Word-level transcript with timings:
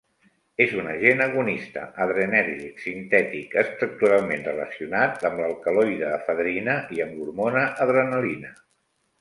És 0.63 0.71
un 0.83 0.87
agent 0.91 1.19
agonista 1.25 1.83
adrenèrgic 2.05 2.81
sintètic, 2.87 3.53
estructuralment 3.63 4.43
relacionat 4.49 5.29
amb 5.31 5.45
l'alcaloide 5.45 6.11
efedrina 6.19 6.79
i 6.97 7.05
amb 7.07 7.21
l'hormona 7.21 7.69
adrenalina. 7.87 8.55